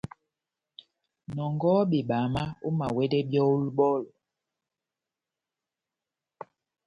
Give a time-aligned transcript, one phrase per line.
[1.35, 4.01] Nɔngɔhɔ bebama, omawɛdɛ byɔ́ ó bɔlɔ.